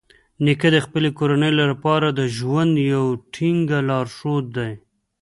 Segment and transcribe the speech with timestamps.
[0.43, 4.67] نیکه د خپلې کورنۍ لپاره د ژوند یوه ټینګه لارښونه ده.